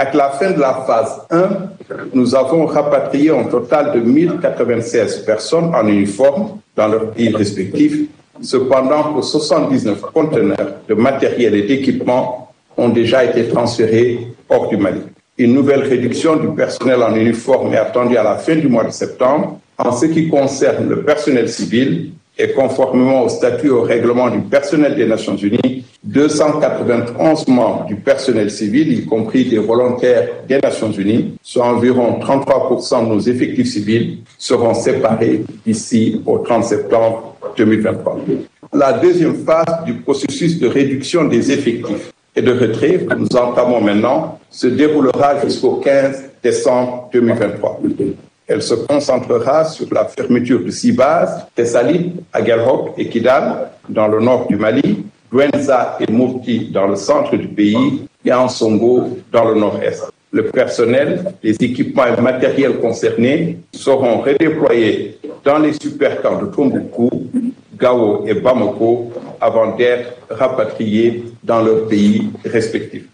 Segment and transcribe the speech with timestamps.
[0.00, 1.48] À la fin de la phase 1,
[2.14, 8.08] nous avons rapatrié un total de 1096 personnes en uniforme dans leurs pays respectifs.
[8.40, 15.02] Cependant, pour 79 conteneurs de matériel et d'équipement ont déjà été transférés hors du Mali.
[15.36, 18.92] Une nouvelle réduction du personnel en uniforme est attendue à la fin du mois de
[18.92, 19.60] septembre.
[19.76, 24.40] En ce qui concerne le personnel civil, et conformément au statut et au règlement du
[24.40, 30.90] personnel des Nations Unies, 291 membres du personnel civil, y compris des volontaires des Nations
[30.90, 38.20] Unies, soit environ 33% de nos effectifs civils, seront séparés d'ici au 30 septembre 2023.
[38.72, 43.80] La deuxième phase du processus de réduction des effectifs et de retrait que nous entamons
[43.80, 47.80] maintenant se déroulera jusqu'au 15 décembre 2023.
[48.50, 54.18] Elle se concentrera sur la fermeture de six bases, Thessalie, Aguelhok et Kidal, dans le
[54.20, 59.54] nord du Mali, Douenza et Murti dans le centre du pays et Ansongo dans le
[59.54, 60.02] nord-est.
[60.32, 67.08] Le personnel, les équipements et matériels concernés seront redéployés dans les supercamps de Tombouctou,
[67.78, 73.10] Gao et Bamako avant d'être rapatriés dans leurs pays respectifs.